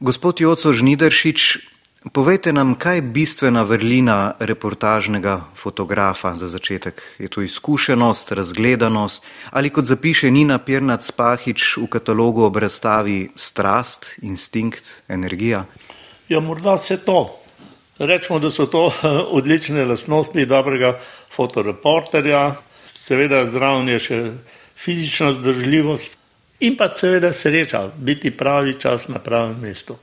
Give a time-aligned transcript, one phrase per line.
[0.00, 1.58] Gospod Joco Žnideršič,
[2.12, 7.02] povejte nam, kaj je bistvena vrlina reportažnega fotografa za začetek?
[7.18, 14.06] Je to izkušenost, razgledanost ali kot zapiše Nina Pirnac Spahič v katalogu ob razstavi strast,
[14.22, 15.64] instinkt, energija?
[16.28, 17.38] Ja, morda vse to.
[17.98, 18.88] Rečemo, da so to
[19.38, 20.98] odlične lastnosti dobrega
[21.36, 22.56] fotoreporterja,
[22.94, 24.18] seveda zraven je še
[24.76, 26.21] fizična zdržljivost
[26.62, 29.96] in pa seveda sreča biti pravi čas na pravem mestu.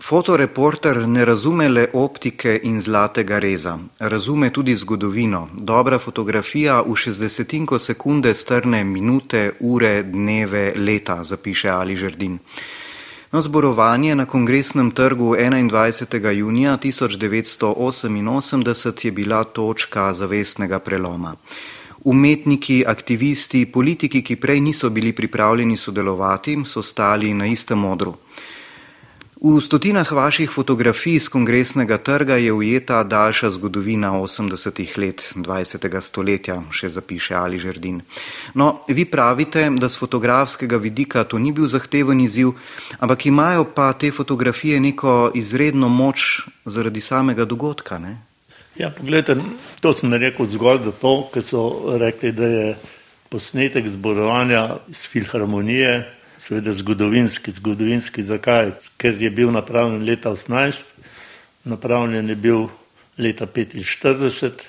[0.00, 5.48] Fotoreporter ne razume le optike in zlatega reza, razume tudi zgodovino.
[5.52, 12.38] Dobra fotografija v 60 sekunde strne minute, ure, dneve, leta, zapiše Ali Žrdin.
[13.32, 16.30] No, zborovanje na kongresnem trgu 21.
[16.30, 21.36] junija 1988 je bila točka zavestnega preloma.
[22.04, 28.16] Umetniki, aktivisti, politiki, ki prej niso bili pripravljeni sodelovati, so stali na istem odru.
[29.40, 36.00] V stotinah vaših fotografij z kongresnega trga je ujeta daljša zgodovina 80-ih let 20.
[36.00, 38.02] stoletja, še zapiše Ali Žerdin.
[38.54, 42.52] No, vi pravite, da z fotografskega vidika to ni bil zahteven izziv,
[43.00, 47.96] ampak imajo pa te fotografije neko izredno moč zaradi samega dogodka.
[47.98, 48.29] Ne?
[48.80, 49.42] Ja, pogledajte,
[49.80, 51.62] to sem rekel zgolj zato, ker so
[52.00, 52.68] rekli, da je
[53.28, 56.06] posnetek zborovanja iz filharmonije
[56.40, 58.72] seveda zgodovinski, zgodovinski zakaj?
[58.96, 60.96] Ker je bil napravljen leta 18,
[61.68, 62.64] napravljen je bil
[63.18, 64.64] leta 45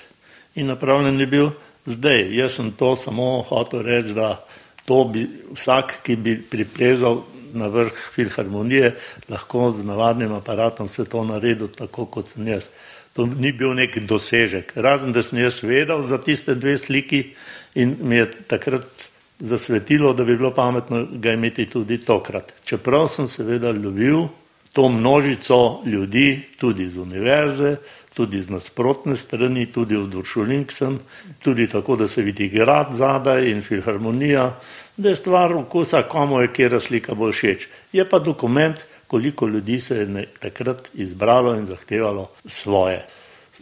[0.60, 1.50] in napravljen je bil
[1.86, 2.36] zdaj.
[2.36, 4.44] Jaz sem to samo hotel reči, da
[4.84, 5.24] to bi
[5.56, 7.22] vsak, ki bi priplezal
[7.56, 8.92] na vrh filharmonije,
[9.32, 12.68] lahko z navadnim aparatom vse to naredil tako, kot sem jaz.
[13.12, 17.34] To ni bil nek dosežek, razen da sem jaz vedel za tiste dve sliki
[17.74, 22.52] in mi je takrat zasvetilo, da bi bilo pametno ga imeti tudi tokrat.
[22.64, 24.28] Čeprav sem seveda ljubil
[24.72, 27.76] to množico ljudi, tudi iz univerze,
[28.14, 30.98] tudi iz nasprotne strani, tudi od Uršulink sem,
[31.42, 34.60] tudi tako, da se vidi grad zadaj in filharmonija,
[34.96, 37.68] da je stvar okusa, komu je kera slika bolj všeč.
[37.92, 38.76] Je pa dokument,
[39.12, 43.06] koliko ljudi se je takrat izbralo in zahtevalo svoje.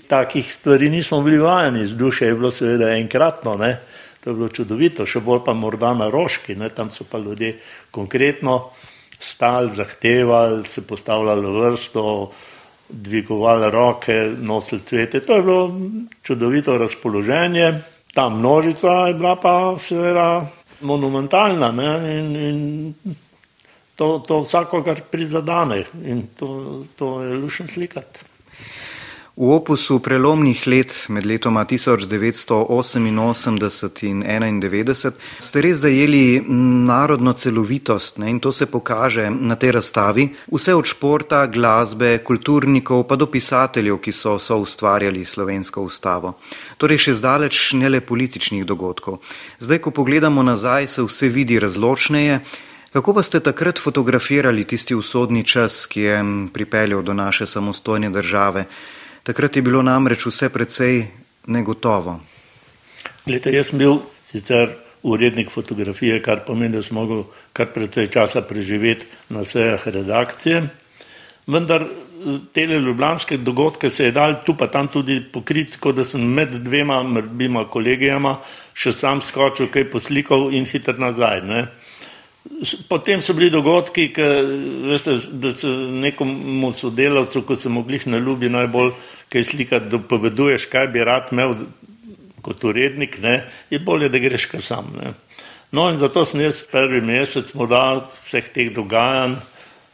[0.08, 3.80] Takih stvari nismo bili vajeni, z duše je bilo seveda enkratno, ne?
[4.22, 6.68] To je bilo čudovito, še bolj pa morda na roški, ne?
[6.70, 7.56] tam so pa ljudje
[7.90, 8.70] konkretno
[9.18, 12.04] stali, zahtevali, se postavljali v vrsto,
[12.88, 15.20] dvigovali roke, nosili cvete.
[15.20, 15.64] To je bilo
[16.22, 17.72] čudovito razpoloženje.
[18.14, 20.46] Ta množica je bila pa seveda
[20.80, 21.90] monumentalna ne?
[22.14, 23.18] in, in
[24.00, 28.20] to, to vsakogar prizadane in to, to je lušen slikati.
[29.36, 36.40] V opusu prelomnih let med letoma 1988 in 1991 ste res zajeli
[36.88, 40.28] narodno celovitost ne, in to se pokaže na tej razstavi.
[40.52, 46.34] Vse od športa, glasbe, kulturnikov pa do pisateljev, ki so, so ustvarjali slovensko ustavo.
[46.76, 49.20] Torej še zdaleč ne le političnih dogodkov.
[49.60, 52.40] Zdaj, ko pogledamo nazaj, se vse vidi razločneje.
[52.90, 58.64] Kako pa ste takrat fotografirali tisti usodni čas, ki je pripeljal do naše samostojne države?
[59.22, 61.06] Takrat je bilo namreč vse precej
[61.46, 62.18] negotovo.
[63.26, 68.42] Glede, jaz sem bil sicer urednik fotografije, kar pomeni, da sem mogel kar precej časa
[68.42, 70.66] preživeti na sejah redakcije,
[71.46, 71.86] vendar
[72.52, 76.58] te ljubljanske dogodke se je dal tu pa tam tudi pokriti, kot da sem med
[76.64, 78.36] dvema mrbima kolegijama
[78.74, 81.40] še sam skočil, kaj poslikal in hiter nazaj.
[81.46, 81.68] Ne.
[82.88, 84.24] Potem so bili dogodki, ki,
[84.90, 85.70] veste, da so
[86.02, 88.92] nekomu sodelavcu, ko se mogli na ljubi najbolj
[89.32, 91.54] kaj slikati, da poveduješ, kaj bi rad imel
[92.42, 94.92] kot urednik, ne, je bolje, da greš kar sam.
[94.98, 95.14] Ne.
[95.72, 97.82] No in zato sem jaz prvi mesec morda
[98.24, 99.36] vseh teh dogajanj,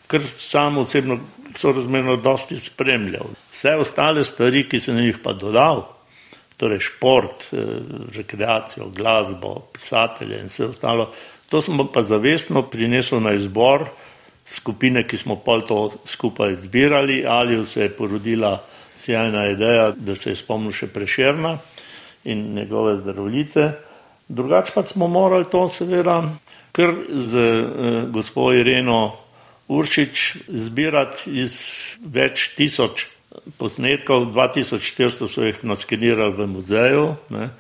[0.09, 1.19] ker sam osebno
[1.57, 3.29] so razmerno dosti spremljal.
[3.53, 5.85] Vse ostale stvari, ki sem jih pa dodal,
[6.57, 7.65] torej šport, eh,
[8.17, 11.11] rekreacijo, glasbo, pisatelje in vse ostalo,
[11.49, 13.87] To smo pa zavestno prinesli na izbor
[14.47, 18.63] skupine, ki smo pol to skupaj zbirali, ali se je porodila
[18.99, 21.59] sjajna ideja, da se je spomnil še preširna
[22.25, 23.71] in njegove zdravljice.
[24.29, 26.23] Drugač pa smo morali to seveda
[26.73, 29.17] kar z eh, gospod Ireno
[29.69, 31.55] Uršič zbirati iz
[31.99, 33.09] več tisoč
[33.59, 37.51] posnetkov, 2400 so jih naskenirali v muzeju, ne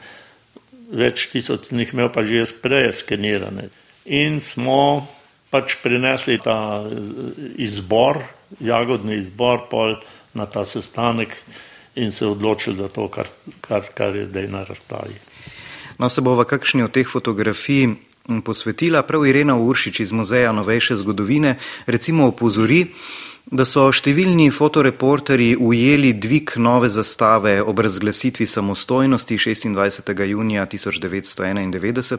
[0.92, 3.68] več tisoč njih imel pa že prej skenirane.
[4.06, 5.06] In smo
[5.50, 6.84] pač prinesli ta
[7.56, 8.22] izbor,
[8.60, 9.96] jagodni izbor, pol
[10.34, 11.34] na ta sestanek
[11.96, 13.26] in se odločili za to, kar,
[13.60, 15.16] kar, kar je zdaj na razstavi.
[15.98, 17.96] No, se bo v kakšni od teh fotografij
[18.44, 19.02] posvetila.
[19.02, 21.56] Prav Irena Uršič iz Muzeja novejše zgodovine
[21.86, 22.84] recimo opozori,
[23.46, 30.22] da so številni fotoreporterji ujeli dvig nove zastave ob razglasitvi samostojnosti 26.
[30.26, 32.18] junija 1991,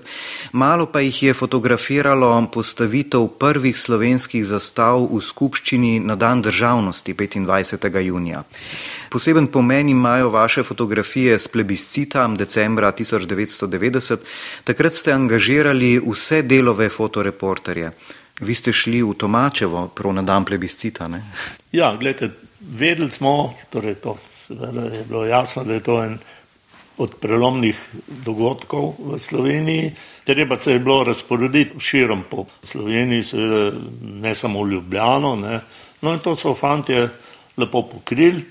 [0.54, 8.00] malo pa jih je fotografiralo postavitev prvih slovenskih zastav v skupščini na dan državnosti 25.
[8.08, 8.46] junija.
[9.12, 14.24] Poseben pomen imajo vaše fotografije s plebiscita decembra 1990,
[14.64, 17.92] takrat ste angažirali vse delove fotoreporterje.
[18.40, 21.08] Vi ste šli v Tomačevo, prav na dan plebiscita.
[21.08, 21.24] Ne?
[21.72, 24.16] Ja, gledajte, vedeli smo, torej to
[24.94, 26.20] je bilo jasno, da je to en
[26.98, 27.78] od prelomnih
[28.26, 29.92] dogodkov v Sloveniji.
[30.24, 35.36] Treba se je bilo razporediti širom po Sloveniji, seveda ne samo v Ljubljano.
[35.36, 35.60] Ne?
[36.02, 37.10] No in to so fantje
[37.58, 38.46] lepo pokrili.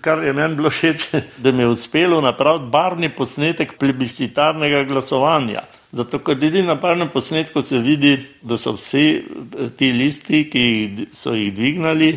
[0.00, 1.06] Kar je meni bilo všeč,
[1.42, 5.62] da mi je uspelo napraviti barni posnetek plebiscitarnega glasovanja.
[5.92, 11.08] Zato, ker edini na parnem posnetku se vidi, da so vsi eh, ti listi, ki
[11.12, 12.14] so jih dvignili,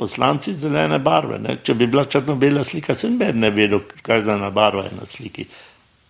[0.00, 1.36] poslanci zelene barve.
[1.38, 1.58] Ne?
[1.62, 5.06] Če bi bila črno-bela slika, sem bed ne vedel, kaj za ena barva je na
[5.06, 5.44] sliki.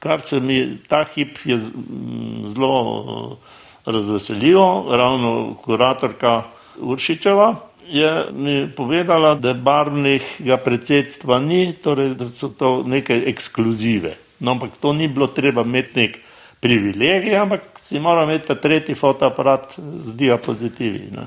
[0.01, 5.35] Kar se mi ta hip je zelo eh, razveseljivo, ravno
[5.65, 6.43] kuratorka
[6.81, 7.55] Uršičeva
[7.91, 14.15] je mi povedala, da barvnega predsedstva ni, torej da so to neke ekskluzive.
[14.41, 16.19] No, ampak to ni bilo treba imeti nek
[16.61, 21.09] privilegij, ampak si moral imeti ta tretji fotoaparat z diapozitivi.
[21.17, 21.27] Ne.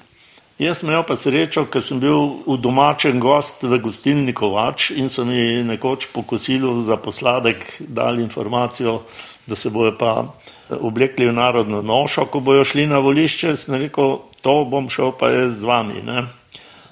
[0.61, 5.09] Jaz sem imel pa srečo, ker sem bil v domačem gost v gostilni Kovač in
[5.09, 9.01] so mi nekoč po kosilu za posladek dali informacijo,
[9.47, 10.29] da se bojo pa
[10.69, 15.33] oblekli v narodno nošo, ko bojo šli na volišče, sem rekel, to bom šel pa
[15.33, 16.05] jaz z vami.
[16.05, 16.27] Ne.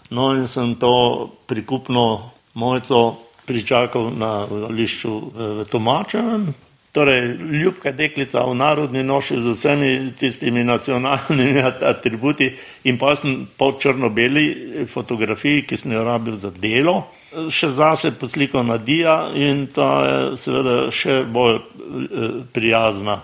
[0.10, 3.16] No in sem to prikupno mojco
[3.46, 6.50] pričakal na volišču v Tomačevem,
[6.92, 11.62] Torej, ljubka deklica v narodni noši z vsemi tistimi nacionalnimi
[11.94, 12.50] atributi
[12.84, 18.68] in pa sem po črno-beli fotografiji, ki sem jo rabil za delo, še zase poslikal
[18.68, 23.22] na Dija in ta je seveda še bolj eh, prijazna,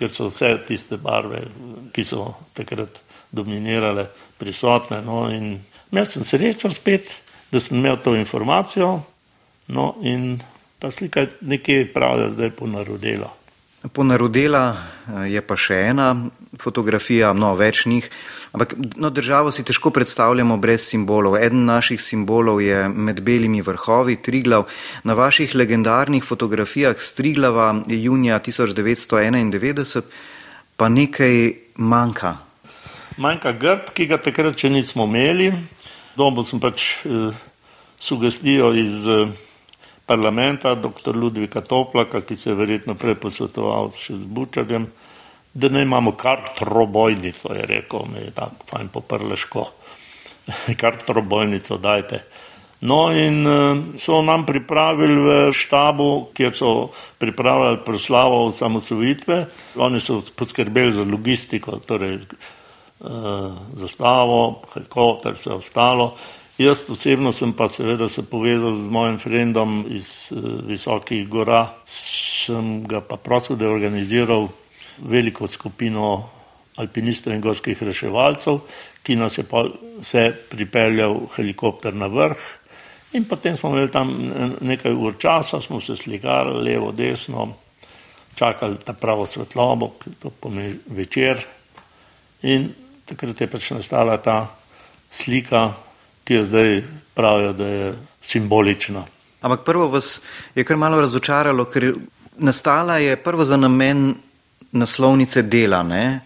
[0.00, 1.42] ker so vse tiste barve,
[1.92, 3.02] ki so takrat
[3.34, 4.08] dominirale,
[4.40, 5.02] prisotne.
[5.04, 5.58] No, in
[5.92, 7.12] imel sem srečo spet,
[7.52, 9.02] da sem imel to informacijo.
[9.68, 10.38] No, in
[10.84, 13.32] ta slika je nekje pravi, zdaj ponarodela.
[13.92, 16.10] Ponarodela eh, je pa še ena
[16.60, 18.04] fotografija, no več njih.
[18.52, 21.38] Ampak no, državo si težko predstavljamo brez simbolov.
[21.40, 24.66] Eden naših simbolov je med belimi vrhovi Triglav.
[25.08, 30.02] Na vaših legendarnih fotografijah z Triglava junija 1991
[30.76, 31.40] pa nekaj
[31.80, 32.36] manjka.
[33.16, 35.48] Manjka grb, ki ga takrat še nismo imeli.
[36.12, 37.32] Dobo sem pač eh,
[37.96, 39.32] sugestijo iz eh,
[40.06, 41.16] parlamenta, dr.
[41.16, 44.86] Ludvika Toplaka, ki se je verjetno prej posvetoval še z Bučarjem,
[45.54, 49.66] da ne imamo kar trobojnico, je rekel, mi je tako fajn poprleško,
[50.80, 52.24] kar trobojnico dajte.
[52.84, 59.38] No in eh, so nam pripravili v štabu, kjer so pripravljali proslavo osamosvojitve,
[59.76, 66.12] oni so poskrbeli za logistiko, torej uh, zastavo, helikopter, vse ostalo.
[66.58, 72.84] Jaz osebno sem pa seveda se povezal z mojim frendom iz uh, Visokih gora, sem
[72.86, 74.46] ga pa prosil, da je organiziral
[75.02, 76.28] veliko skupino
[76.78, 78.60] alpinistov in gorskih reševalcev,
[79.02, 79.64] ki nas je pa
[79.98, 82.44] vse pripeljal helikopter na vrh.
[83.18, 84.12] In potem smo imeli tam
[84.60, 87.48] nekaj ur časa, smo se slikali levo, desno,
[88.38, 89.90] čakali ta pravo svetlobo,
[90.22, 91.42] to pomeni večer.
[92.42, 92.70] In
[93.04, 94.38] takrat je pač nastala ta
[95.10, 95.72] slika
[96.24, 96.82] ki je zdaj
[97.14, 99.04] pravijo, da je simbolična.
[99.40, 100.20] Ampak prvo vas
[100.54, 101.92] je kar malo razočaralo, ker
[102.38, 104.14] nastala je prvo za namen
[104.72, 105.82] naslovnice dela.
[105.82, 106.20] Ne?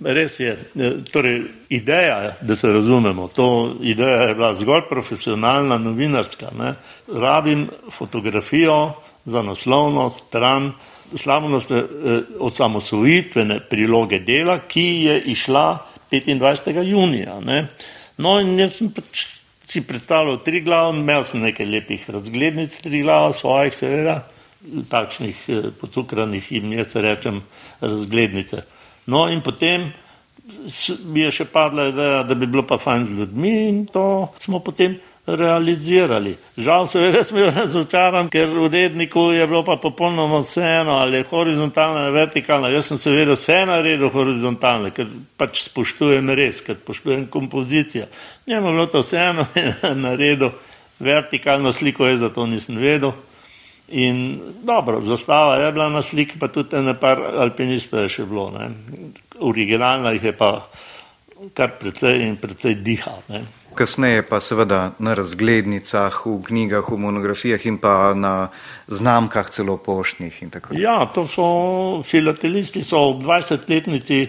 [0.00, 0.52] Res je.
[0.78, 6.48] E, torej, ideja, da se razumemo, to ideja je bila zgolj profesionalna, novinarska.
[6.58, 6.74] Ne?
[7.08, 8.92] Rabim fotografijo
[9.24, 10.72] za naslovno stran
[11.16, 16.82] slavnostne eh, osamosvojitvene priloge dela, ki je išla 25.
[16.82, 17.40] junija.
[17.40, 17.66] Ne?
[18.16, 19.26] No in jaz sem pač
[19.70, 24.16] si predstavljal tri glavne, imel sem nekaj lepih razglednic, tri glava svojih, seveda,
[24.90, 27.42] takšnih eh, potukranih in jaz rečem
[27.80, 28.64] razglednice.
[29.06, 29.92] No in potem
[31.06, 34.04] mi je še padla ideja, da bi bilo pa fajn z ljudmi in to
[34.42, 34.98] smo potem
[35.36, 36.34] realizirali.
[36.56, 42.04] Žal seveda sem bil razočaran, ker uredniku je bilo pa popolnoma vseeno, ali je horizontalna
[42.06, 42.68] ali vertikalna.
[42.68, 48.06] Jaz sem seveda vse naredil horizontalno, ker pač spoštujem res, ker spoštujem kompozicijo.
[48.46, 49.74] Njemu je bilo to vseeno in
[50.06, 50.50] naredil
[50.98, 53.12] vertikalno sliko, jaz zato nisem vedel.
[53.90, 58.50] In dobro, zastava je bila na sliki, pa tudi ene par alpinistov je še bilo.
[58.54, 58.68] Ne.
[59.40, 60.52] Originalna jih je pa
[61.54, 63.16] kar precej in precej diha.
[63.28, 63.42] Ne.
[63.74, 68.50] Kasneje pa seveda na razglednicah, v knjigah, v monografijah in pa na
[68.88, 70.82] znamkah celo poštnih in tako naprej.
[70.82, 71.46] Ja, to so
[72.02, 74.28] filatelisti, so v 20-letnici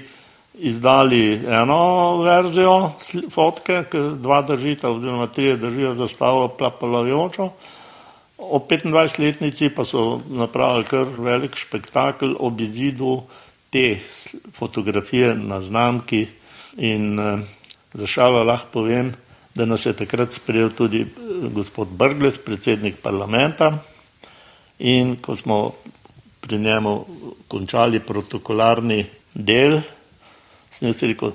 [0.53, 2.93] izdali eno verzijo
[3.31, 3.83] fotke,
[4.21, 7.49] dva držita oziroma tri držijo zastavo plapalajočo.
[8.37, 13.21] O 25-letnici pa so napravili kar velik spektakel ob izidu
[13.69, 13.99] te
[14.53, 16.27] fotografije na znamki
[16.77, 17.39] in eh,
[17.93, 19.13] za šalo lahko povem,
[19.55, 21.07] da nas je takrat sprejel tudi eh,
[21.53, 23.77] gospod Brgles, predsednik parlamenta
[24.79, 25.71] in ko smo
[26.41, 27.05] pri njemu
[27.47, 29.81] končali protokolarni del,
[30.71, 31.31] sem jaz rekel,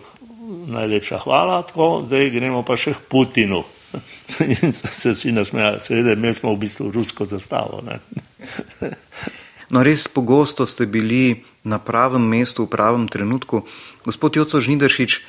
[0.67, 3.63] najlepša hvala, tako, zdaj gremo pa še k Putinu.
[4.63, 7.83] In so se vsi nasmejali, seveda, imeli smo v bistvu rusko zastavo.
[9.73, 13.63] no, res pogosto ste bili na pravem mestu, v pravem trenutku.
[14.05, 15.21] Gospod Joco Žnideršič,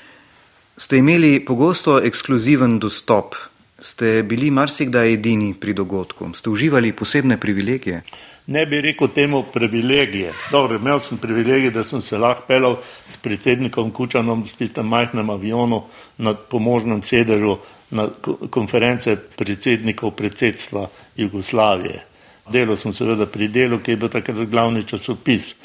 [0.78, 3.36] ste imeli pogosto ekskluziven dostop,
[3.80, 8.02] ste bili marsikdaj edini pri dogodku, ste uživali posebne privilegije
[8.48, 10.34] ne bi rekel temu privilegije.
[10.52, 15.30] Dobro, imel sem privilegij, da sem se lahko pelal s predsednikom Kučanom s tistem majhnem
[15.30, 15.84] avionu
[16.18, 17.58] na pomožnem sedežu
[17.92, 18.08] na
[18.50, 22.04] konference predsednikov predsedstva Jugoslavije.
[22.52, 25.56] Delo sem seveda pri delu, ki je bil takrat glavni časopis.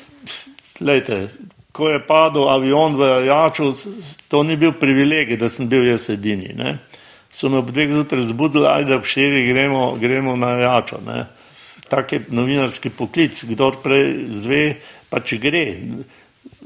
[0.81, 1.29] Lejte,
[1.73, 3.73] ko je padel avion v Jaču,
[4.29, 6.53] to ni bil privilegij, da sem bil jaz edini.
[6.57, 6.79] Ne?
[7.33, 11.01] So me ob dveh zjutraj zbudili, ajde ob štiri gremo, gremo na Jačo.
[11.07, 11.25] Ne?
[11.93, 14.63] tak je novinarski poklic, kdo prej zve,
[15.13, 15.65] pa če gre.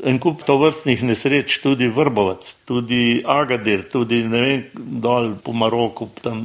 [0.06, 4.62] En kup to vrstnih nesreč, tudi Vrbovec, tudi Agadir, tudi ne vem,
[5.02, 6.12] dol po Maroku.
[6.22, 6.44] Tam,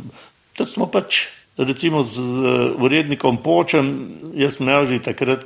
[0.57, 1.27] tam smo pač,
[1.61, 2.25] recimo z
[2.73, 3.91] urednikom Počem,
[4.33, 5.45] jaz sem imel že takrat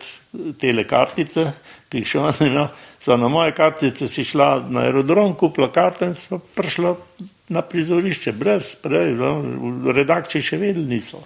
[0.62, 1.50] tele kartice,
[1.90, 2.68] ki jih še ne imel.
[3.06, 6.96] Sva na moje kartice si šla na aerodrom, kupila karte in sva prišla
[7.54, 9.36] na prizorišče, brez, prej, no,
[9.86, 11.22] v redakciji še vedeli niso.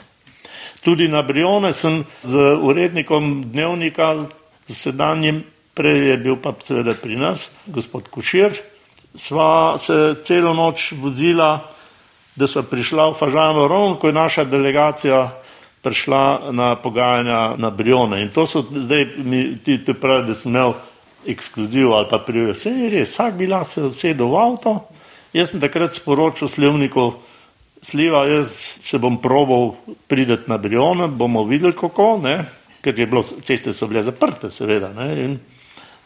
[0.84, 4.26] Tudi na Brione sem z urednikom dnevnika,
[4.68, 8.60] sedanjim, prej je bil pa seveda pri nas, gospod Kušir,
[9.16, 11.64] sva se celo noč vozila,
[12.36, 15.28] da sva prišla v Fažano Ron, ko je naša delegacija
[15.82, 18.22] prišla na pogajanja na Brione.
[18.22, 20.74] In to so zdaj mi ti te pravi, da sem imel
[21.28, 22.54] ekskluziv ali pa prijo.
[22.54, 24.76] Vse je res, vsak bi lahko se usedel v avto.
[25.34, 27.14] Jaz sem takrat sporočil slivniku,
[27.82, 29.76] sliva, jaz se bom probal
[30.08, 32.40] prideti na Briona, bomo videli kako, ne?
[32.82, 34.94] ker je bilo, ceste so bile zaprte, seveda.
[34.96, 35.08] Ne?
[35.24, 35.34] In,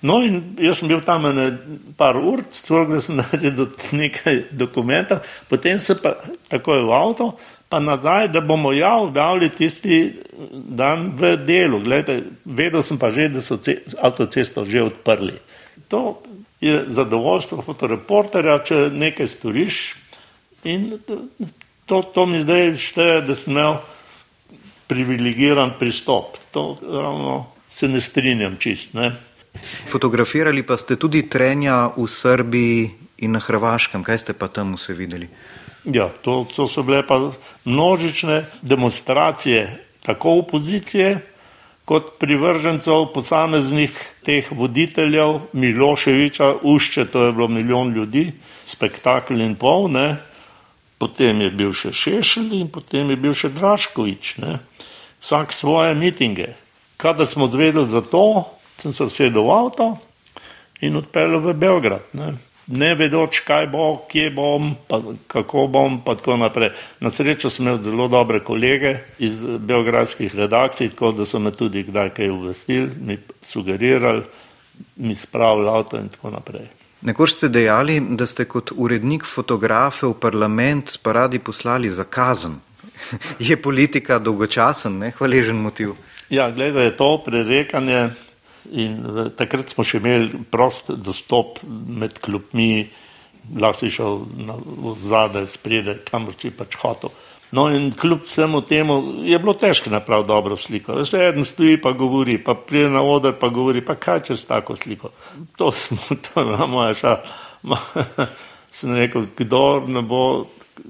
[0.02, 1.52] no in jaz sem bil tam ene
[1.98, 6.16] par ur, stvar, da sem naredil nekaj dokumentov, potem se pa
[6.50, 7.30] takoj v avto,
[7.74, 10.14] pa nazaj, da bomo ja objavili tisti
[10.54, 11.80] dan v delu.
[11.82, 13.58] Glede, vedel sem pa že, da so
[13.98, 15.42] avtocesto že odprli.
[15.90, 16.22] To
[16.62, 19.80] je zadovoljstvo fotoreporterja, če nekaj storiš
[20.64, 21.02] in
[21.86, 23.82] To, to mi zdaj šteje, da sem imel
[24.88, 26.38] privilegiran pristop.
[26.56, 28.94] To ravno se ne strinjam čist.
[28.94, 29.12] Ne?
[29.92, 32.92] Fotografirali pa ste tudi trenja v Srbiji
[33.28, 34.04] in na Hrvaškem.
[34.04, 35.28] Kaj ste pa tam vse videli?
[35.84, 37.20] Ja, to, to so bile pa
[37.66, 41.20] množične demonstracije tako opozicije
[41.86, 43.92] kot privržencev posameznih
[44.24, 48.32] teh voditeljev, Miloševiča, Ušče, to je bilo milijon ljudi,
[48.64, 50.16] spektakl in pol, ne,
[50.98, 54.38] potem je bil še Šešelj in potem je bil še Draškovič.
[54.40, 54.60] Ne?
[55.20, 56.54] Vsak svoje mitinge.
[56.98, 58.48] Kadar smo zvedeli za to,
[58.80, 59.88] sem se usedel v avto
[60.80, 62.08] in odpeljal v Beograd.
[62.16, 62.38] Ne,
[62.68, 66.72] ne vedoč, kaj bo, kje bom, pa kako bom, pa tako naprej.
[67.00, 71.84] Na srečo sem imel zelo dobre kolege iz beogradskih redakcij, tako da so me tudi
[71.84, 74.24] kdaj kaj uvestili, mi sugerirali,
[74.96, 76.68] mi spravili avto in tako naprej.
[77.04, 82.56] Nekoč ste dejali, da ste kot urednik fotografe v parlament pa radi poslali za kazen.
[83.40, 85.98] Je politika dolgočasen, ne hvaležen motiv?
[86.30, 88.10] Ja, gledaj, to prerekanje
[88.72, 92.88] in takrat smo še imeli prost dostop med klopmi,
[93.60, 94.24] lahko si šel
[95.04, 97.14] zadaj, spredaj, kamor si pač hotel.
[97.54, 100.96] No in kljub vsemu temu je bilo težko napraviti dobro sliko.
[100.98, 104.76] Vse en stoji pa govori, pa pride na oder pa govori, pa kaj čez tako
[104.76, 105.12] sliko.
[105.58, 107.18] To smo, to je moja ša.
[108.74, 110.48] Sem rekel, kdo ne bo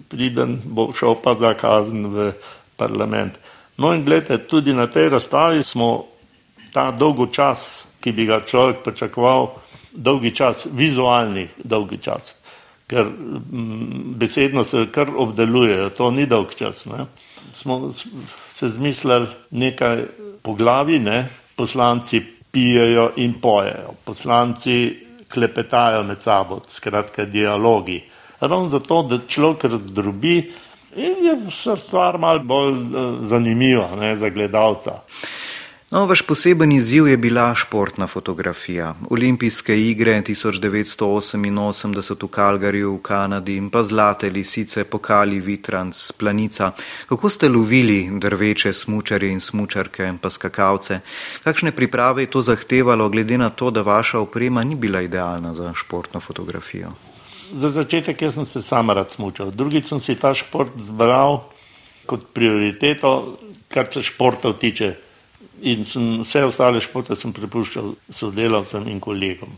[0.10, 2.32] priden, bo šel pa za kazen v
[2.80, 3.36] parlament.
[3.78, 6.06] No in gledajte, tudi na tej razstavi smo
[6.74, 9.52] ta dolgo čas, ki bi ga človek pričakoval,
[9.94, 12.34] dolgi čas, vizualni dolgi čas
[12.94, 16.86] ker mm, besedno se kar obdeluje, to ni dolg čas.
[16.86, 17.06] Ne.
[17.54, 17.92] Smo
[18.50, 20.06] se zmislili nekaj
[20.42, 21.28] po glavi, ne?
[21.56, 28.04] poslanci pijejo in pojejo, poslanci klepetajo med sabo, skratka dialogi.
[28.40, 30.38] Ravno zato, da človek razdrobi
[30.96, 35.00] in je vsa stvar malo bolj uh, zanimiva ne, za gledalca.
[35.94, 38.96] No, vaš poseben izziv je bila športna fotografija.
[39.10, 46.72] Olimpijske igre 1988 v Kalgariju v Kanadi in pa zlate lisice, pokali Vitranc, planica.
[47.10, 51.00] Kako ste lovili drveče smučarje in smučarke, pa skakavce?
[51.44, 55.74] Kakšne priprave je to zahtevalo, glede na to, da vaša oprema ni bila idealna za
[55.76, 56.88] športno fotografijo?
[57.54, 59.52] Za začetek jaz sem se sam rad smučal.
[59.52, 61.44] Drugič sem si ta šport zbral
[62.06, 63.38] kot prioriteto,
[63.70, 65.13] kar se športov tiče
[65.64, 65.84] in
[66.24, 69.54] vse ostale športe sem prepuščal sodelavcem in kolegom.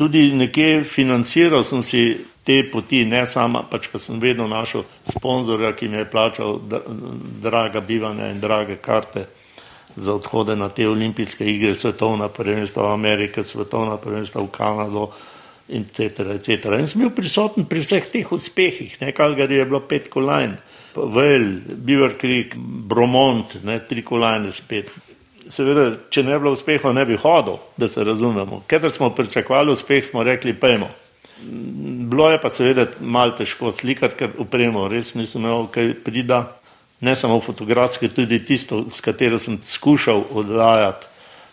[0.00, 2.02] Tudi nekje financiral sem si
[2.44, 6.56] te poti, ne sama, pač pa sem vedno našel sponzorja, ki mi je plačal
[7.42, 9.26] draga bivanja in drage karte
[9.96, 15.10] za odhode na te olimpijske igre, svetovna prvenstva v Ameriki, svetovna prvenstva v Kanado
[15.68, 16.32] in etc.
[16.38, 16.72] etc.
[16.80, 20.56] In sem bil prisoten pri vseh teh uspehih, nekaj, kar je bilo pet kolajn,
[20.90, 24.88] Vel, Beaver Creek, Bromont, ne, tri kolajne spet
[25.50, 28.62] seveda, če ne bi bilo uspeha, ne bi hodil, da se razumemo.
[28.70, 30.90] Ker smo pričakovali uspeh, smo rekli, pejmo.
[31.40, 36.42] Bilo je pa seveda malo težko slikati, ker upremo res nisem imel kaj prida,
[37.00, 41.08] ne samo fotografske, tudi tisto, s katero sem skušal oddajati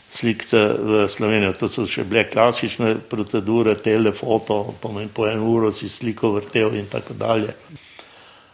[0.09, 1.53] slikce v Slovenijo.
[1.59, 6.87] To so še bile klasične procedure, telefoto, pomeni po eno uro si sliko vrtel in
[6.91, 7.55] tako dalje.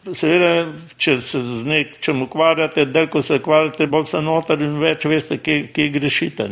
[0.03, 0.65] Seveda,
[0.99, 5.37] če se z nečem ukvarjate, del ko se ukvarjate, bolj se noter in več veste,
[5.39, 6.47] kje, kje grešite.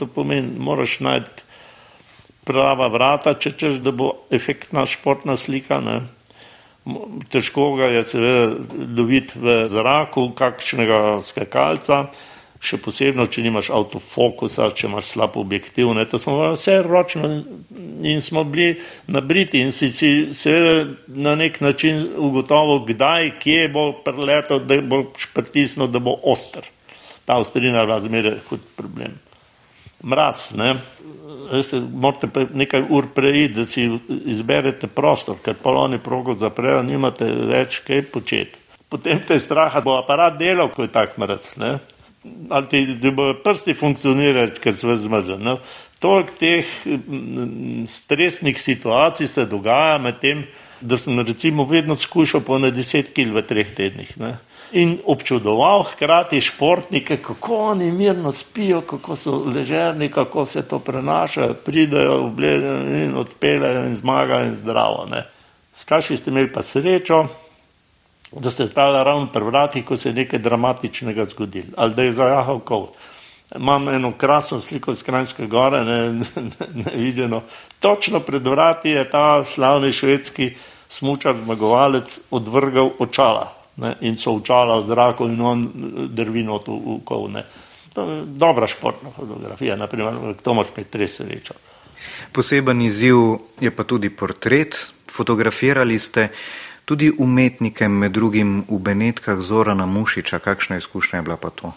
[0.00, 1.44] To pomeni, moraš najti
[2.48, 5.82] prava vrata, če češ, da bo efektna športna slika.
[5.84, 5.98] Ne?
[7.28, 12.06] Težko ga je seveda loviti v zraku kakšnega skakalca
[12.60, 17.30] še posebno, če nimaš avtofokusa, če imaš slab objektiv, ne, to smo vse ročno
[18.04, 18.74] in smo bili
[19.08, 25.06] nabriti in si, si seveda na nek način ugotovil, kdaj, kje bo preleto, da bo
[25.34, 26.68] pritisnil, da bo oster.
[27.24, 29.14] Ta ostrina je bila zmeraj hud problem.
[30.04, 30.74] Mraz, ne,
[31.52, 33.86] veste, morate pa nekaj ur preiti, da si
[34.28, 38.60] izberete prostor, ker poloni progo zaprejo, nimate več kaj početi.
[38.90, 41.78] Potem te straha, bo aparat delal, ko je tak mraz, ne
[42.48, 45.38] ali ti, ti bojo prsti funkcionirati, ker vse zmrže.
[45.38, 45.58] No?
[45.98, 46.66] Toliko teh
[47.86, 50.44] stresnih situacij se dogaja med tem,
[50.80, 54.14] da sem recimo vedno skušal po na deset kil v treh tednih.
[54.20, 54.36] Ne?
[54.72, 61.54] In občudoval hkrati športnike, kako oni mirno spijo, kako so ležerni, kako se to prenaša,
[61.64, 65.08] pridajo, obledajo in odpeljajo in zmagajo in zdravo.
[65.74, 67.26] Skaši ste imeli pa srečo,
[68.32, 72.02] da se je stala ravno pri vratih, ko se je nekaj dramatičnega zgodilo, ali da
[72.02, 72.86] je zajahal kol.
[73.56, 76.24] Imam eno krasno sliko iz Krajinske gore, ne, ne,
[76.74, 77.42] ne videno.
[77.80, 80.54] Točno pred vrati je ta slavni švedski
[80.88, 85.66] smučar zmagovalec odvrgal očala ne, in so očala v zraku in on
[86.14, 87.30] drvino tu v kol.
[87.30, 87.44] Ne.
[87.92, 91.54] To je dobra športna fotografija, naprimer, to moš imeti res srečo.
[92.32, 93.16] Poseben izziv
[93.60, 94.78] je pa tudi portret.
[95.10, 96.28] Fotografirali ste
[96.90, 100.38] tudi umetnike, med drugim v Benetkah Zorana Mušiča.
[100.42, 101.70] Kakšna izkušnja je bila pa to?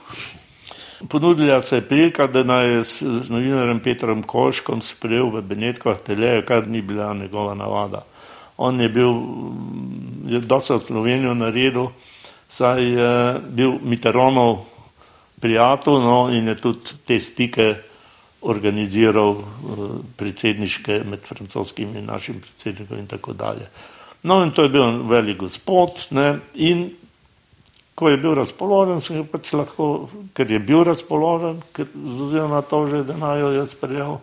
[1.09, 6.65] Ponudila se je prilika, da naj z novinarjem Petrom Koškom sprejel v Benetkah telejo, kar
[6.67, 8.01] ni bila njegova navada.
[8.57, 9.13] On je bil,
[10.33, 11.91] je dosta Slovenijo naredil,
[12.49, 14.65] saj je bil Mitteronov
[15.39, 17.75] prijatelj no, in je tudi te stike
[18.41, 23.69] organiziral eh, predsedniške med francoskim in našim predsednikom in tako dalje.
[24.23, 25.99] No, in to je bil velik gospod.
[26.11, 26.91] Ne, in
[27.95, 31.91] ko je bil razpoložen, sem ga pač lahko, ker je bil razpoložen, ker
[32.49, 34.17] na to, že, da naj jo je sprejel,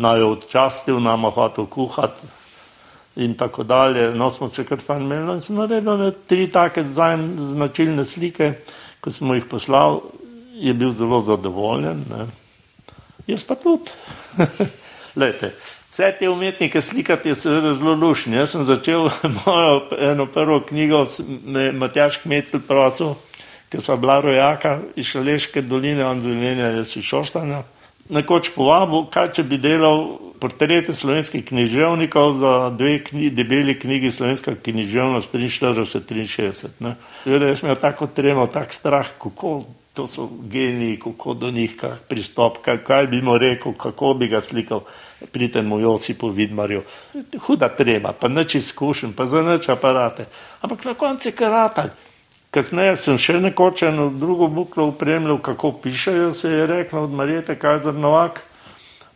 [0.00, 2.38] naj jo odčastil, nam hotel kuhati
[3.20, 4.10] in tako dalje.
[4.14, 8.54] No, smo se kar fajn imeli in sem naredil ne, tri take značilne slike,
[9.00, 10.00] ko smo jih poslal,
[10.54, 12.04] je bil zelo zadovoljen.
[12.10, 12.26] Ne.
[13.26, 13.92] Jaz pa tudi.
[15.20, 15.54] Lejte,
[15.90, 18.36] Vse te umetnike slikati je seveda zelo lušni.
[18.36, 19.08] Jaz sem začel
[19.46, 21.06] mojo eno prvo knjigo,
[21.44, 23.16] me Matjaš Kmecel prosil,
[23.68, 27.62] ker sva bila rojaka iz Šaleške doline, zvelenja je si šoštanja.
[28.10, 30.06] Nekoč povabil, kaj če bi delal
[30.40, 36.94] portrete slovenskih književnikov za dve knji, debeli knjigi slovenska književnost 43-63.
[37.24, 42.00] Seveda jaz imel tako tremo, tak strah, kako to so geniji, kako do njih, kak
[42.08, 44.84] pristop, kaj, kaj bi mu rekel, kako bi ga slikal
[45.32, 46.82] pri tem Josipu Vidmarju.
[47.46, 50.26] Huda treba, pa neč izkušen, pa za neč aparate.
[50.60, 51.96] Ampak na koncu je karatak.
[52.50, 57.54] Kasneje sem še nekoč eno drugo buklo upremljal, kako pišejo, se je reklo od Marijete
[57.58, 58.42] Kajzer Novak.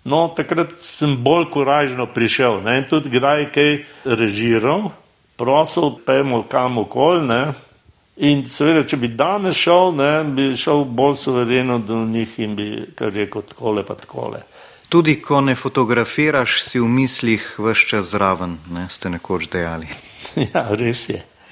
[0.05, 2.77] No, takrat sem bolj kuražno prišel ne?
[2.79, 3.71] in tudi kdaj kaj
[4.05, 4.91] režiral,
[5.41, 7.25] prosil, pejmo kam okol.
[7.25, 7.55] Ne?
[8.16, 12.68] In seveda, če bi danes šel, ne, bi šel bolj suvereno do njih in bi
[12.94, 14.44] kar rekel takole pa takole.
[14.88, 19.90] Tudi ko ne fotografiraš, si v mislih vse čas zraven, ne, ste nekoč dejali.
[20.53, 21.24] ja, res je.